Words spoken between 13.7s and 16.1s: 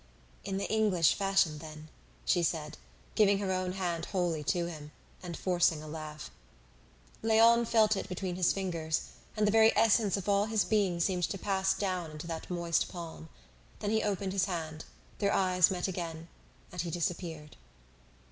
Then he opened his hand; their eyes met